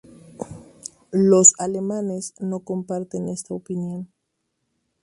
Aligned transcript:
Los 1.11 1.53
alemanes 1.59 2.33
no 2.39 2.61
comparten 2.61 3.29
esta 3.29 3.53
opinión. 3.53 4.09